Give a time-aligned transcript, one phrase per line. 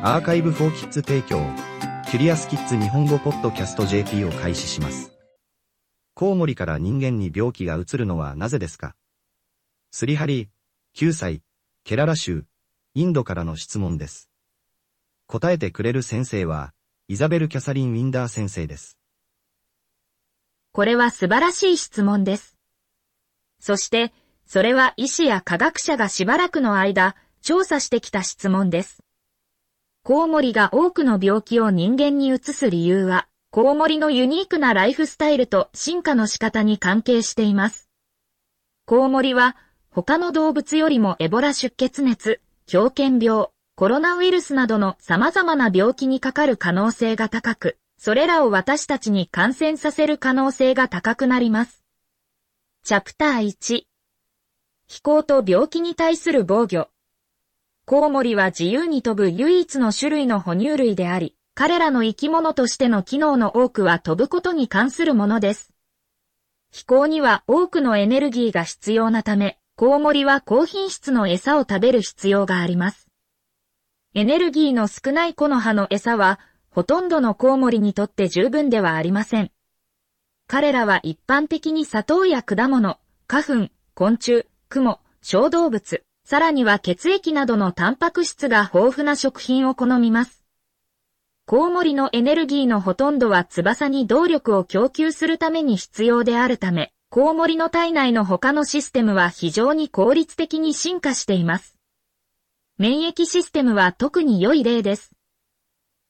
[0.00, 1.44] アーカイブフォーキッズ提供、
[2.08, 5.10] キュリアスキッズ日本語ポッドキャスト JP を開始します。
[6.14, 8.94] コウモリから人間に病気が移るのはなぜですか？
[9.90, 10.50] スリハリ、
[10.96, 11.42] 9歳、
[11.82, 12.44] ケララ州、
[12.94, 14.30] インドからの質問です。
[15.26, 16.72] 答えてくれる先生は、
[17.08, 19.00] イザベル・キャサリン・ウィンダー先生です。
[20.70, 22.56] これは素晴らしい質問です。
[23.58, 24.12] そして、
[24.46, 29.02] それは医師や科学者がしばらくの間、調査してきた質問です。
[30.08, 37.90] コウモリが多くの病気を人間に移す理由は、コウモリのユニークなライフスタイルと進化の仕方に関係しています。
[38.86, 39.54] コウモリは、
[39.90, 51.84] 他の動物よりもエボラ出血熱、狂犬病、コロナウイルスなどの様々な病気にかかる可能性が高く、それらを私たちに感染させる可能性が高くなります。
[52.82, 53.82] チャプター1
[54.86, 56.88] 飛行と病気に対する防御
[57.88, 65.72] コウモリは自由に飛ぶ唯一の種類の哺乳類であり、彼らの生き物としての機能の多くは飛ぶことに関するものです。
[66.70, 73.08] 飛行には多くのエネルギーが必要なため、コウモリは高品質の餌を食べる必要があります。
[74.12, 79.50] エネルギーの少ない木の葉の餌は、ほとんどのコウモリにとって十分ではありません。
[80.46, 90.44] 彼らは一般的に砂糖や果物、花粉、昆虫、雲、小動物、さらには血液などのタンパク質が豊富な食品を好みます。
[91.46, 101.78] コウモリのエネルギーのほとんどは翼に動力を供給するために必要であるため、コウモリの体内の他のシステムは非常に効率的に進化しています。
[102.76, 105.12] 免疫システムは特に良い例です。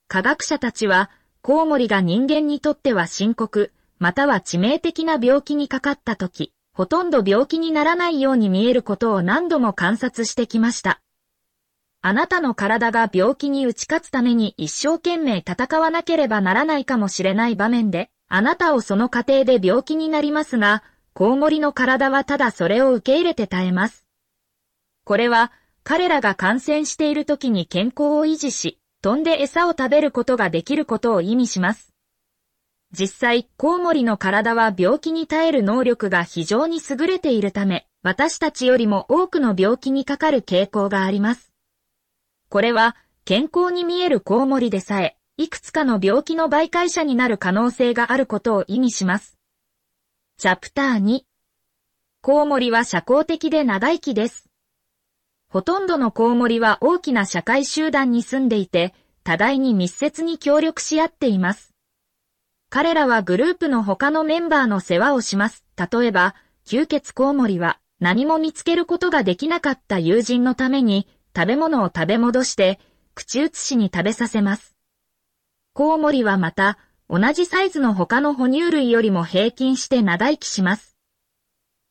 [0.09, 1.09] 科学者たちは、
[1.41, 11.01] コウモリが人間にとっては深刻、または致命的な病気にかかったとき、ほとんど病気にならないように見えることを何度も観察してきました。
[12.01, 20.81] あなたの体が病気に打ち勝つために一生懸命戦わなければならないかもしれない場面で、あなたをその過程で病気になりますが、
[21.13, 24.05] コウモリの体はただそれを受け入れて耐えます。
[25.03, 25.51] これは、
[25.83, 31.93] 彼らが感染している時に健康を維持し、飛んで餌を食べることができることを意味します。
[32.91, 41.53] 実際、コウモリの体は病気に耐える能力が非常に優れているため、私たちよりも多くの病気にかかる傾向があります。
[42.49, 42.95] これは、
[43.25, 49.37] 健康に見えるコウモリでさえ、いくつかの病気の媒介者になる可能性があることを意味します。
[50.37, 51.21] チャプター2
[52.21, 54.49] コウモリは社交的で長生きです。
[55.47, 61.68] ほとんどのコウモリは大きな社会集団に住んでいて、互いに密接に協力し合っています。
[62.71, 65.63] 彼らはグループの他のメンバーの世話をします。
[65.75, 66.35] 例えば、
[66.67, 72.79] 吸血コウモリは何も見つけることができなかった友人のために食べ物を食べ戻して
[73.15, 74.75] 口移しに食べさせます。
[75.73, 76.77] コウモリはまた
[77.09, 80.95] 同じサイズの他の哺乳類よりも平均して長生きします。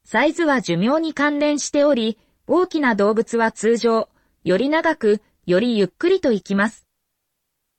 [0.05, 4.09] サイズは寿命に関連しており、大きな動物は通常、
[4.45, 6.88] より長く、よりゆっくりと生きます。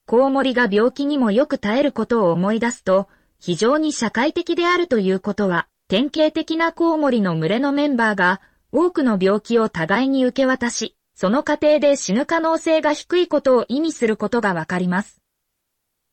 [0.09, 3.07] コウモリが病気にもよく耐えることを思い出すと、
[3.39, 15.21] 非常に社会的であるということは、典型的なコウモリの群れのメンバーが、多くの病気を互いに受け渡し、その過程で死ぬ可能性が低いことを意味することがわかります。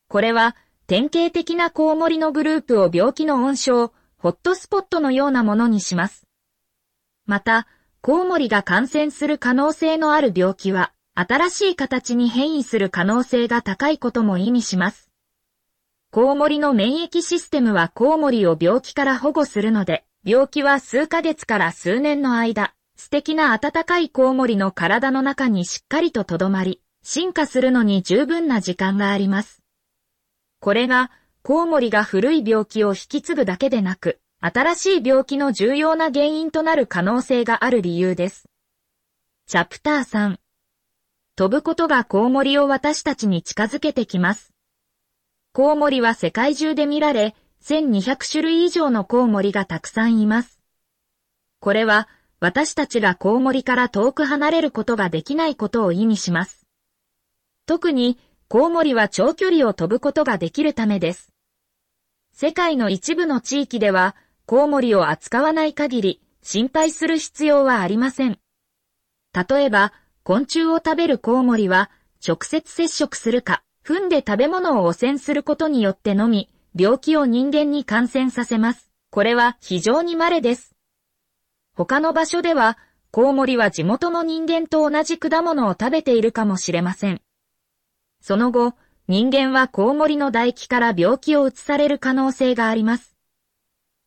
[0.09, 0.57] これは、
[0.87, 6.27] 典型的なコウモリのグループを病気の温床、ホットスポットのようなものにします。
[7.25, 7.67] また、
[8.03, 15.11] コウモリが感染する可能性のある病気は、新しい形に変異する可能性が高いことも意味します。
[16.11, 29.63] コウモリの免疫システムはコウモリを病気から保護するので、病気は数ヶ月から数年の間、素敵な暖かいコウモリの体の中にしっかりと留まり、進化するのに十分な時間があります。
[30.61, 31.11] これが、
[31.43, 38.51] コウモリが古い病気を引き継ぐだけでなく、新しい病気の重要な原因となる可能性がある理由です。
[39.47, 40.37] チャプター3
[41.39, 44.55] 飛ぶことがコウモリを私たちに近づけてきます。
[45.53, 50.59] コウモリは世界中で見られ、1200種類以上のコウモリがたくさんいます。
[51.61, 52.09] これは、
[52.41, 56.67] 私たちがコウモリから遠く離れることができないことを意味します。
[57.67, 58.19] 特に、
[58.49, 61.35] コウモリは長距離を飛ぶことができるためです。
[62.33, 64.17] 世界の一部の地域では、
[64.47, 68.39] コウモリを扱わない限り、心配する必要はありません。
[69.35, 69.93] 例えば、
[70.27, 71.89] 昆虫を食べるコウモリは、
[72.27, 78.91] 直接接触するか、糞で食べ物を汚染することによってのみ、病気を人間に感染させます。
[79.11, 80.75] これは非常に稀です。
[81.77, 82.77] 他の場所では、
[83.13, 87.23] コウモリは地元の人間と同じ果物を食べているかもしれません。
[88.21, 88.75] その後、
[89.07, 93.17] 人間はコウモリの唾液から病気を移される可能性があります。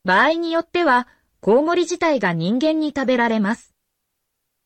[0.04, 1.08] 場合によっては、
[1.40, 3.69] コウモリ自体が人間に食べられます。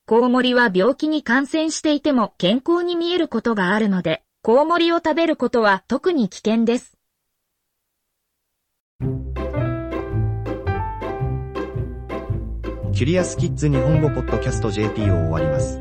[0.07, 6.99] コウモリは病気に感染していても健康に見えることがあるので、コウモリを食べることは特に危険です。
[12.93, 15.81] キュリアスキッズ日本語ポッドキャスト JP を終わります。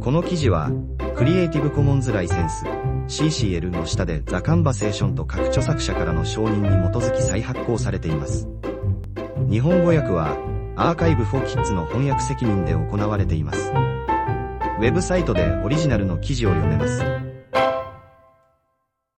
[0.00, 0.70] この記事は、
[1.16, 2.64] クリエイティブコモンズライセンス
[3.08, 8.46] CCL の下でザ・カンバセーションと各著作者からの承認に基づき再発行されています。
[9.50, 13.72] 日本語訳はアーカイブフォーキッズの翻訳責任で行われています。
[14.78, 17.25] ウェブサイトでオリジナルの記事を読めます。